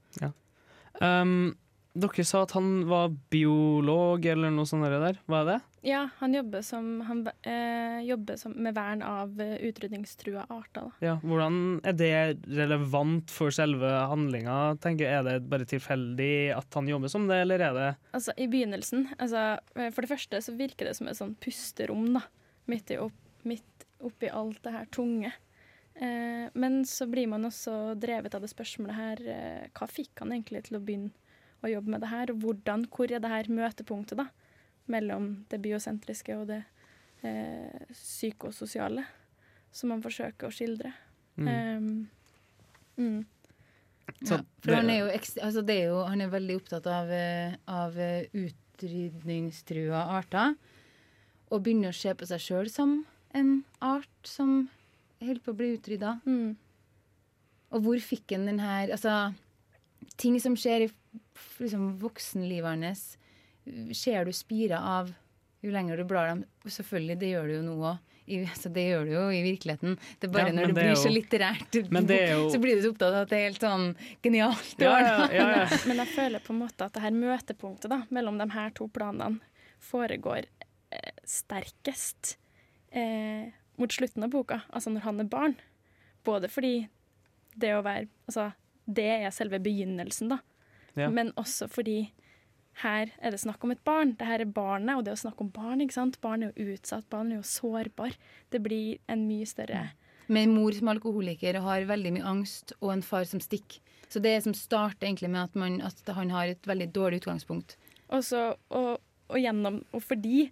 [1.00, 1.56] Um,
[1.96, 5.22] dere sa at han var biolog eller noe sånt der.
[5.30, 5.60] Hva er det?
[5.86, 10.88] Ja, han jobber, som, han, eh, jobber som, med vern av eh, utrydningstrua arter.
[10.88, 11.06] Da.
[11.06, 12.12] Ja, hvordan er det
[12.58, 14.78] relevant for selve handlinga?
[14.84, 18.50] Tenker, er det bare tilfeldig at han jobber som det, eller er det Altså, I
[18.52, 22.26] begynnelsen altså, eh, For det første så virker det som et sånn pusterom da,
[22.72, 25.32] midt, i opp, midt oppi alt det her tunge.
[25.98, 30.34] Eh, men så blir man også drevet av det spørsmålet her eh, Hva fikk han
[30.36, 31.14] egentlig til å begynne
[31.66, 32.34] å jobbe med det her?
[32.34, 34.28] Og hvordan, hvor er det her møtepunktet da,
[34.92, 36.62] mellom det biosentriske og det
[37.26, 39.06] eh, psykososiale,
[39.72, 40.94] som man forsøker å skildre?
[41.38, 41.48] Mm.
[41.48, 41.90] Um,
[42.98, 43.26] mm.
[44.24, 45.10] Så Ja, for han er jo,
[45.44, 50.56] altså det er jo han er veldig opptatt av, eh, av eh, utrydningstrua arter.
[51.52, 53.02] Og begynner å se på seg sjøl som
[53.38, 54.70] en art som
[55.22, 56.18] holder på å bli utrydda.
[56.28, 56.56] Mm.
[57.76, 59.34] Og hvor fikk han den her Altså,
[60.20, 60.90] ting som skjer i
[61.60, 63.06] liksom, voksenlivet hans,
[63.98, 65.14] ser du spirer av
[65.66, 66.44] jo lenger du blar dem.
[66.70, 68.04] Selvfølgelig, det gjør du jo nå òg.
[68.28, 69.96] Altså, det gjør du jo i virkeligheten.
[70.20, 71.78] Det er bare Ja, når det, det blir blir så litterært,
[72.12, 73.86] det er jo- så blir du så opptatt av at det er helt sånn
[74.26, 74.74] genialt.
[74.84, 75.46] Ja, ja, ja, ja.
[75.48, 78.50] Men, jeg, men jeg føler på en måte at det her møtepunktet da, mellom de
[78.52, 79.40] her to planene
[79.88, 80.44] foregår
[80.92, 82.36] eh, sterkest
[82.92, 83.48] eh,
[83.80, 85.56] mot slutten av boka, altså når han er barn.
[86.28, 86.76] Både fordi
[87.56, 88.50] det å være Altså,
[88.86, 90.42] det er selve begynnelsen, da.
[91.00, 91.08] Ja.
[91.14, 92.10] Men også fordi
[92.84, 94.14] her er det snakk om et barn.
[94.18, 96.20] Det her er barnet, og det å snakke om barn, ikke sant.
[96.22, 98.14] Barn er jo utsatt, barn er jo sårbar.
[98.54, 99.90] Det blir en mye større
[100.28, 103.40] Med en mor som er alkoholiker og har veldig mye angst, og en far som
[103.40, 103.80] stikker.
[104.12, 107.78] Så det som starter egentlig med at, man, at han har et veldig dårlig utgangspunkt.
[108.10, 110.50] Og, så, og, og gjennom Og fordi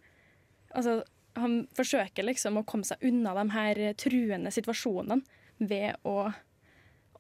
[0.75, 1.03] altså,
[1.39, 5.21] han forsøker liksom å komme seg unna de her truende situasjonene
[5.59, 6.31] ved å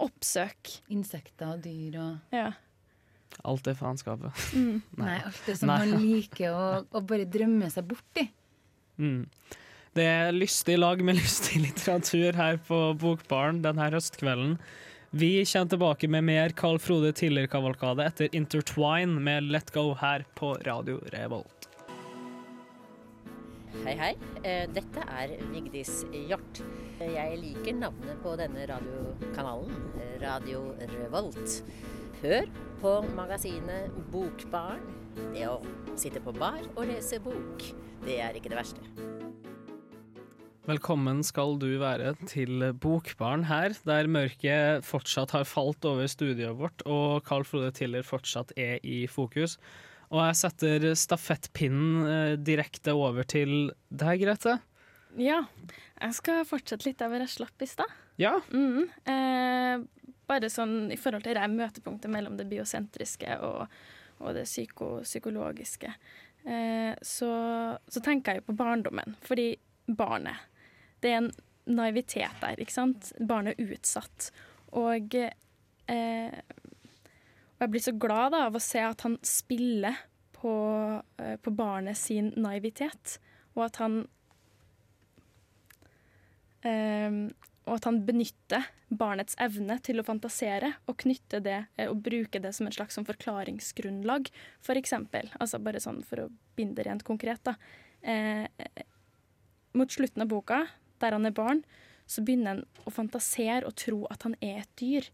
[0.03, 2.49] oppsøke Insekter og dyr og Ja.
[3.43, 4.47] Alt det faenskapet.
[4.55, 4.81] Mm.
[5.03, 5.77] Nei, alt det som Nei.
[5.83, 8.29] man liker å, å bare drømme seg bort i.
[9.01, 9.25] Mm.
[9.95, 14.57] Det er lystig lag med lystig litteratur her på Bokbaren denne høstkvelden.
[15.15, 20.57] Vi kommer tilbake med mer Carl Frode Tiller-kavalkade etter Intertwine med Let Go her på
[20.67, 21.69] Radio Revolt.
[23.85, 24.11] Hei, hei.
[24.43, 26.59] Eh, Dette er Vigdis Hjort.
[26.99, 29.75] Jeg liker navnet på denne radiokanalen,
[30.23, 30.61] Radio
[30.97, 31.61] Revolt.
[32.23, 32.47] Hør
[32.81, 34.83] på magasinet Bokbarn.
[35.33, 35.59] Det å
[35.99, 37.63] sitte på bar og lese bok,
[38.03, 38.83] det er ikke det verste.
[40.65, 46.85] Velkommen skal du være til Bokbarn her, der mørket fortsatt har falt over studioet vårt,
[46.89, 49.59] og Carl Frode Tiller fortsatt er i fokus.
[50.09, 54.59] Og jeg setter stafettpinnen eh, direkte over til deg, Grete.
[55.17, 55.43] ja.
[55.95, 57.91] Jeg skal fortsette litt der hvor jeg slapp i stad.
[58.19, 58.33] Ja.
[58.51, 58.89] Mm.
[59.07, 59.85] Eh,
[60.27, 63.65] bare sånn i forhold til det møtepunktet mellom det biosentriske og,
[64.21, 65.91] og det psyko, psykologiske.
[66.45, 67.31] Eh, så,
[67.87, 70.51] så tenker jeg på barndommen, fordi barnet
[71.01, 71.31] Det er en
[71.65, 73.11] naivitet der, ikke sant?
[73.21, 74.31] Barnet er utsatt.
[74.73, 76.39] Og eh,
[77.55, 79.95] og jeg blir så glad da, av å se at han spiller
[80.35, 80.55] på,
[81.21, 83.19] eh, på barnet sin naivitet,
[83.55, 84.01] og at han
[86.65, 87.33] Ehm,
[87.65, 92.39] og at han benytter barnets evne til å fantasere og knytte det eh, og bruke
[92.41, 94.29] det som et slags sånn forklaringsgrunnlag,
[94.61, 95.31] for eksempel.
[95.39, 97.55] Altså bare sånn for å binde det rent konkret, da.
[98.05, 98.45] Eh,
[99.73, 100.61] mot slutten av boka,
[101.01, 101.63] der han er barn,
[102.07, 105.09] så begynner han å fantasere og tro at han er et dyr.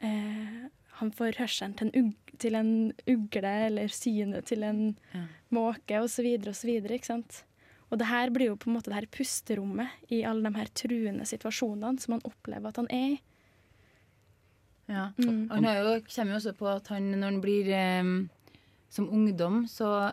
[0.00, 0.64] Eh,
[1.00, 5.26] han får hørselen til til en ugle, eller synet til en Ja.
[5.52, 6.70] måke, osv., osv.
[6.90, 7.44] Ikke sant?
[7.92, 10.70] Og det her blir jo på en måte det her pusterommet i alle de her
[10.74, 13.20] truende situasjonene som han opplever at han er i.
[14.90, 15.10] Ja.
[15.16, 15.48] Mm.
[15.50, 18.10] Han har jo, kommer jo også på at han, når han blir eh,
[18.92, 20.12] som ungdom, så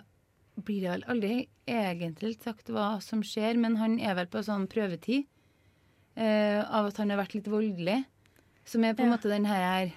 [0.61, 1.33] blir det aldri
[1.69, 5.25] egentlig sagt hva som skjer, men han er vel på sånn prøvetid
[6.15, 8.01] eh, av at han har vært litt voldelig.
[8.67, 9.17] Som er på en Ja.
[9.17, 9.91] måte den her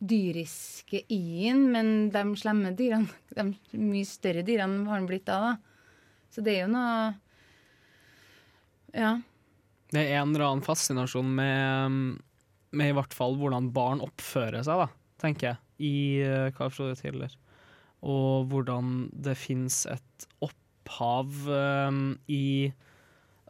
[0.00, 5.69] dyriske i-en, men de slemme dyrene, de mye større dyrene har han blitt da, da.
[6.30, 6.94] Så det er jo noe
[8.94, 9.18] Ja.
[9.90, 11.96] Det er en eller annen fascinasjon med,
[12.70, 14.86] med i hvert fall hvordan barn oppfører seg, da,
[15.22, 17.34] tenker jeg, i uh, jeg Frode Tiller.
[18.06, 22.70] Og hvordan det fins et opphav um, i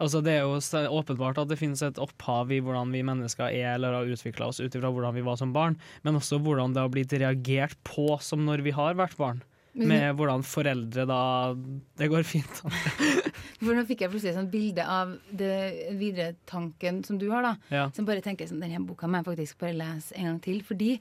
[0.01, 0.57] Altså Det er jo
[0.97, 4.57] åpenbart at det finnes et opphav i hvordan vi mennesker er eller har utvikla oss
[4.57, 5.77] ut ifra hvordan vi var som barn,
[6.09, 9.43] men også hvordan det har blitt reagert på som når vi har vært barn.
[9.73, 11.21] Med hvordan foreldre da
[11.55, 12.63] Det går fint.
[13.61, 17.45] For nå fikk jeg plutselig et sånt bilde av det videre tanken som du har,
[17.47, 17.53] da.
[17.71, 17.85] Ja.
[17.95, 20.63] Som bare tenker sånn, denne boka må jeg faktisk bare lese en gang til.
[20.67, 20.95] Fordi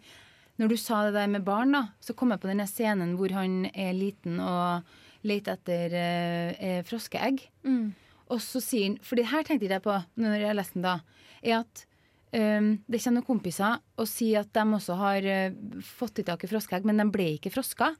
[0.60, 3.34] når du sa det der med barn, da, så kom jeg på denne scenen hvor
[3.34, 4.86] han er liten og
[5.27, 7.41] leter etter eh, froskeegg.
[7.63, 7.93] Mm.
[8.29, 10.99] Og så sier han For det her tenkte jeg på når jeg leste den da.
[11.39, 11.86] Er at
[12.36, 16.43] um, det kommer noen kompiser og sier at de også har uh, fått i tak
[16.43, 17.95] i froskeegg, men de ble ikke frosker.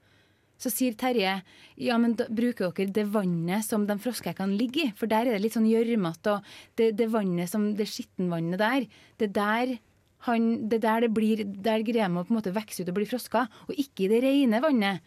[0.60, 1.38] Så sier Terje
[1.80, 4.94] ja, men da bruker dere det vannet som de froskeeggene ligger i?
[4.96, 8.90] For der er det litt sånn gjørmete, og det, det vannet som, det skittenvannet der,
[9.22, 9.78] det der
[10.26, 13.08] han, det der det blir, der greier man på en måte vokse ut og bli
[13.08, 15.00] frosker, og ikke i det rene vannet.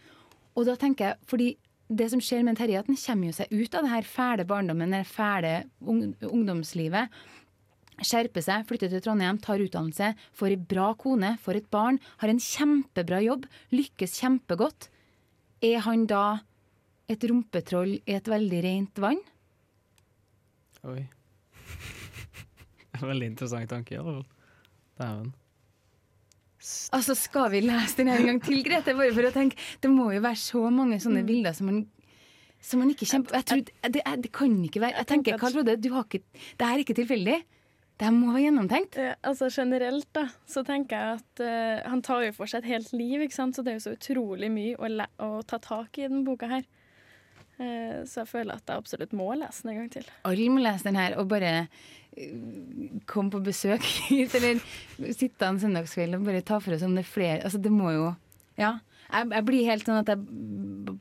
[0.58, 1.52] Og da tenker jeg, fordi
[1.94, 4.46] det som skjer med Terje, at han kommer jo seg ut av det her fæle
[4.50, 5.54] barndommen, det fæle
[5.86, 7.14] ung, ungdomslivet.
[8.02, 12.32] Skjerper seg, flytter til Trondheim, tar utdannelse, får ei bra kone, får et barn, har
[12.32, 14.90] en kjempebra jobb, lykkes kjempegodt.
[15.64, 16.24] Er han da
[17.12, 19.22] et rumpetroll i et veldig rent vann?
[20.84, 21.04] Oi.
[23.04, 24.28] Veldig interessant tanke, i alle fall.
[25.00, 25.32] Dæven.
[26.96, 28.94] Altså, skal vi lese den en gang til, Grete?
[28.96, 31.82] Bare for å tenke, Det må jo være så mange sånne bilder som man,
[32.64, 35.76] som man ikke kjemper Jeg tror, det, det kan ikke være Jeg tenker, Karl Frode,
[35.76, 36.24] du har ikke,
[36.60, 37.42] det er ikke tilfeldig.
[38.04, 38.98] Det må være gjennomtenkt.
[39.00, 42.74] Eh, altså Generelt da, så tenker jeg at eh, han tar jo for seg et
[42.74, 43.56] helt liv, ikke sant?
[43.56, 44.90] så det er jo så utrolig mye å,
[45.24, 46.66] å ta tak i denne boka her.
[47.62, 50.10] Eh, så jeg føler at jeg absolutt må lese den en gang til.
[50.28, 51.54] Alle må lese den her og bare
[53.10, 54.60] komme på besøk hit, eller
[55.16, 57.90] sitte en søndagskveld og bare ta for oss om det er flere Altså, det må
[57.96, 58.12] jo
[58.60, 58.76] Ja.
[59.08, 61.00] Jeg, jeg blir helt sånn at jeg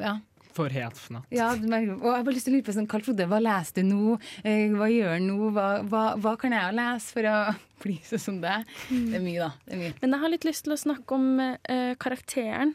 [0.00, 0.14] Ja.
[0.58, 1.28] For helt fnatt.
[1.34, 3.78] Ja, og jeg har bare lyst til å lure på sånn, Karl Frode, hva leser
[3.78, 4.18] du nå?
[4.42, 5.52] Eh, hva gjør han nå?
[5.54, 7.36] Hva, hva, hva kan jeg lese for å
[7.84, 8.68] bli sånn som deg?
[8.90, 9.52] Det er mye, da.
[9.64, 9.94] Det er mye.
[10.02, 12.74] Men jeg har litt lyst til å snakke om uh, karakteren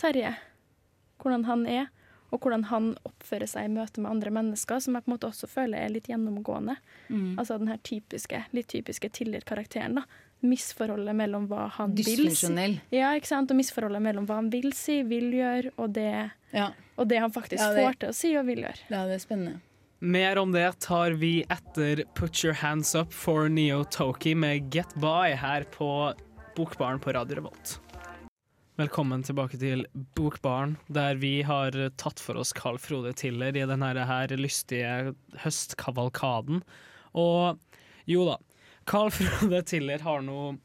[0.00, 0.34] Terje.
[1.22, 1.90] Hvordan han er,
[2.32, 5.28] og hvordan han oppfører seg i møte med andre mennesker, som jeg på en måte
[5.28, 6.78] også føler er litt gjennomgående.
[7.12, 7.34] Mm.
[7.36, 10.00] Altså den her typiske, litt typiske Tiller-karakteren.
[10.00, 10.06] da.
[10.42, 12.70] Misforholdet mellom hva han vil si.
[12.90, 13.52] Ja, ikke sant?
[13.52, 16.70] Og misforholdet mellom hva han vil si, vil gjøre, og det, Ja.
[16.98, 18.78] og det han faktisk Ja, det- får til å si og vil gjøre.
[18.90, 19.60] ja, det er spennende.
[20.00, 24.92] Mer om det tar vi etter Put Your Hands Up for Neo Toki med Get
[25.00, 26.12] By her på
[26.56, 27.78] Bokbaren på Radio Revolt.
[28.78, 29.86] Velkommen tilbake til
[30.16, 36.62] Bokbaren, der vi har tatt for oss Carl Frode Tiller i denne her lystige høstkavalkaden.
[37.14, 37.58] Og
[38.08, 38.38] jo da,
[38.86, 40.58] Carl Frode Tiller har nå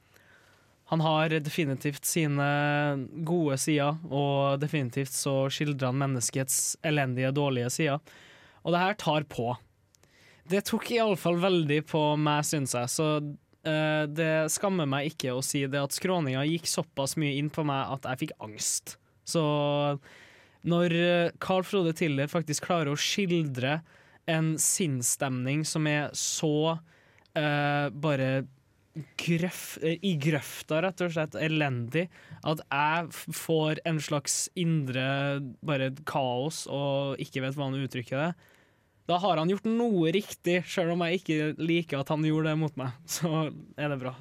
[0.88, 2.48] Han har definitivt sine
[3.28, 8.14] gode sider, og definitivt så skildrer han menneskets elendige, dårlige sider.
[8.64, 9.50] Og det her tar på.
[10.48, 15.44] Det tok iallfall veldig på meg, syns jeg, så uh, det skammer meg ikke å
[15.44, 18.96] si det at skråninga gikk såpass mye inn på meg at jeg fikk angst.
[19.28, 19.44] Så
[20.68, 23.82] når eh, Carl Frode Tiller faktisk klarer å skildre
[24.28, 28.48] en sinnsstemning som er så uh, bare
[29.20, 32.08] grøff, eh, i grøfta, rett og slett, elendig,
[32.44, 35.08] at jeg får en slags indre
[35.66, 38.32] bare kaos og ikke vet hvordan å uttrykke det.
[39.08, 42.60] Da har han gjort noe riktig, selv om jeg ikke liker at han gjorde det
[42.60, 42.96] mot meg.
[43.18, 43.32] Så
[43.80, 44.18] er det bra.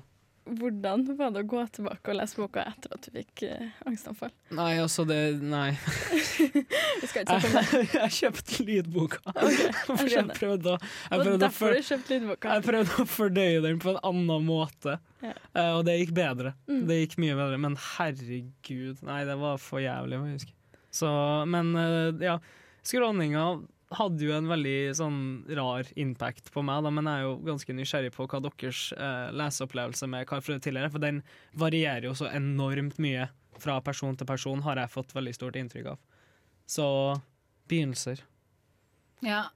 [0.46, 4.30] Hvordan var det å gå tilbake og lese boka etter at du fikk eh, angstanfall?
[4.54, 5.72] Nei, altså det Nei.
[7.00, 7.80] Vi skal ikke snakke om det.
[7.96, 9.20] Jeg kjøpte lydboka.
[9.26, 11.76] jeg jeg prøvde å jeg prøvde å for-.
[11.76, 15.32] Jeg prøvde å fordøye den på en annen måte, Ja.
[15.56, 16.54] uh, og det gikk bedre.
[16.70, 16.82] Mm.
[16.88, 20.54] Det gikk mye bedre, men herregud, nei, det var for jævlig, faktisk.
[20.94, 21.08] Så,
[21.50, 22.38] men uh, ja,
[22.86, 23.48] skråninga
[23.94, 25.18] hadde jo en veldig sånn
[25.54, 29.28] rar impact på meg, da, men jeg er jo ganske nysgjerrig på hva deres eh,
[29.36, 31.22] leseopplevelse med Carl Frode tidligere, for den
[31.54, 33.28] varierer jo så enormt mye
[33.62, 36.00] fra person til person, har jeg fått veldig stort inntrykk av.
[36.66, 36.88] Så
[37.70, 38.24] begynnelser.
[39.24, 39.46] Ja,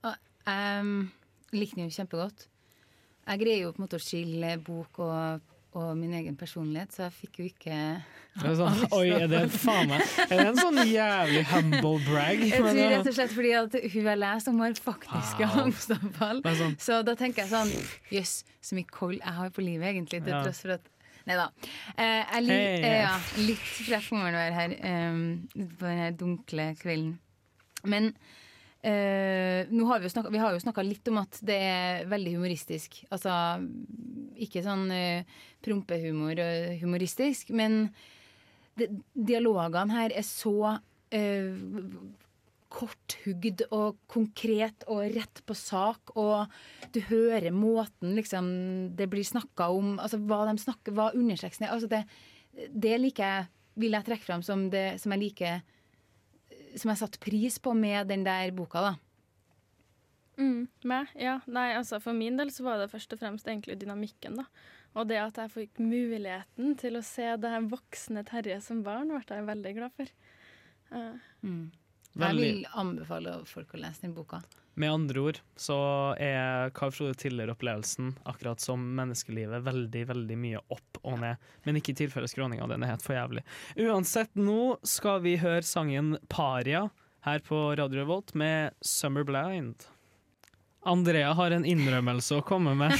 [0.47, 0.87] jeg
[1.51, 2.47] liker den jo kjempegodt.
[3.27, 7.05] Jeg greier jo på en måte å skille bok og, og min egen personlighet, så
[7.05, 11.43] jeg fikk jo ikke er sånn, Oi, er det faen Er det en sånn jævlig
[11.51, 12.43] humble brag?
[12.43, 15.59] Jeg tror rett og slett fordi at hun jeg leser om har faktiske Wow.
[15.65, 16.41] angstanfall.
[16.47, 16.75] Er sånn.
[16.79, 17.71] Så da tenker jeg sånn
[18.11, 20.23] Jøss, så mye koll jeg har på livet, egentlig.
[20.23, 20.43] Til Ja.
[20.45, 20.87] tross for at
[21.29, 21.49] Nei da.
[22.01, 22.81] Eh, jeg hey.
[22.81, 24.71] Eh, ja, litt frekk må man være her
[25.11, 25.19] um,
[25.53, 27.11] på denne dunkle kvelden.
[27.85, 28.15] Men
[28.87, 33.01] eh, har vi, snakket, vi har jo snakka litt om at det er veldig humoristisk.
[33.13, 33.33] Altså
[34.41, 35.27] ikke sånn eh,
[35.63, 37.85] prompehumor og humoristisk, men
[38.79, 40.77] det, dialogene her er så
[41.13, 41.53] eh,
[42.71, 46.47] korthugd og konkret og rett på sak, og
[46.95, 48.47] du hører måten liksom
[48.97, 51.75] det blir snakka om, altså hva de snakker, hva underteksten er.
[51.75, 52.05] Altså det,
[52.71, 55.61] det liker jeg, vil jeg trekke fram som det som jeg liker
[56.75, 58.93] Som jeg satte pris på med den der boka, da.
[60.39, 61.11] Mm, meg?
[61.19, 61.39] Ja.
[61.51, 64.47] Nei, altså for min del så var det først og fremst egentlig dynamikken, da.
[64.97, 69.11] Og det at jeg fikk muligheten til å se det her voksne Terje som barn,
[69.11, 70.15] ble jeg veldig glad for.
[70.91, 71.15] Uh.
[71.43, 71.80] Jeg
[72.13, 72.43] Veldig.
[72.43, 74.41] vil anbefale folk å lese den boka.
[74.79, 75.77] Med andre ord så
[76.19, 81.39] er Carl Frode Tiller-opplevelsen akkurat som menneskelivet veldig, veldig mye opp og ned.
[81.67, 83.43] Men ikke i tilfelle skråninga, den er helt for jævlig.
[83.79, 86.89] Uansett, nå skal vi høre sangen 'Paria'
[87.27, 89.87] her på Radio Revolt med 'Summer Blind'.
[90.83, 92.95] Andrea har en innrømmelse å komme med.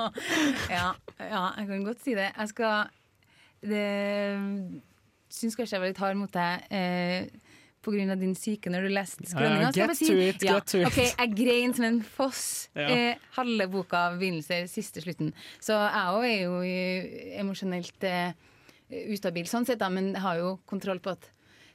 [0.76, 2.30] ja, ja, jeg kan godt si det.
[2.36, 2.90] Jeg skal
[3.60, 3.88] Det
[5.30, 6.68] syns kanskje jeg var litt hard mot deg.
[6.70, 7.26] Eh,
[8.12, 9.72] av din syke når du leste Ja, skråninga.
[9.72, 10.86] Get si- to it, ja, get to it.
[10.86, 12.88] Okay, jeg grein som en foss Ja.
[12.88, 15.32] eh, halve boka, begynnelser, siste slutten.
[15.60, 16.60] Så jeg òg er jo
[17.40, 18.32] emosjonelt eh,
[19.12, 21.30] ustabil sånn sett, da, men har jo kontroll på at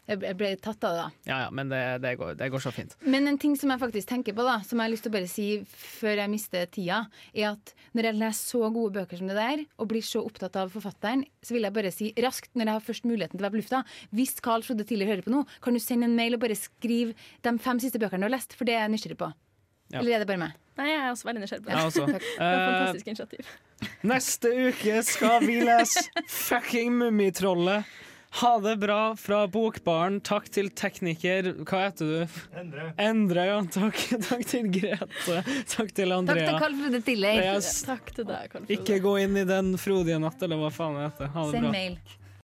[0.08, 1.02] jeg ble- tatt av det.
[1.02, 1.08] da.
[1.32, 2.96] Ja ja, men det, det, går, det går så fint.
[3.02, 5.16] Men en ting som jeg faktisk tenker på, da, som jeg har lyst til å
[5.16, 7.00] bare si før jeg mister tida,
[7.34, 10.56] er at når jeg leser så gode bøker som det der, og blir så opptatt
[10.62, 13.48] av forfatteren, så vil jeg bare si raskt, når jeg har først muligheten til å
[13.50, 13.82] være på lufta,
[14.14, 17.16] hvis Carl Frode Tiller hører på nå, kan du sende en mail og bare skrive
[17.42, 19.32] de fem siste bøkene du har lest, for det er jeg nysgjerrig på.
[19.94, 20.00] Ja.
[20.02, 20.54] Eller er det bare meg?
[20.76, 21.76] Nei, jeg er også veldig nysgjerrig på det.
[21.78, 22.06] Ja, også.
[22.10, 23.52] Det var et Eh, fantastisk initiativ.
[24.10, 27.86] Neste uke skal vi lese fucking Mummitrollet.
[28.36, 30.18] Ha det bra fra Bokbaren.
[30.28, 32.40] Takk til tekniker Hva heter du?
[32.60, 32.88] Endre.
[33.00, 33.62] Endre, ja.
[33.72, 35.38] Takk, takk til Grete.
[35.72, 36.42] Takk til Andrea.
[36.44, 37.40] Takk til Carl Frode Tiller.
[37.54, 37.70] Yes.
[37.88, 38.76] Takk til deg, Karl Frode.
[38.76, 41.32] Ikke gå inn i den frodige natt, eller hva faen det heter.
[41.38, 41.74] Ha det Send bra.
[41.78, 41.98] mail.